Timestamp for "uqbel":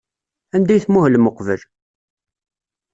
1.29-1.61